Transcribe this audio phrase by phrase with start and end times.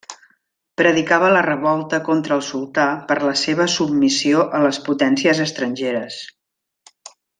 [0.81, 6.19] Predicava la revolta contra el sultà per la seva submissió a les potències estrangeres.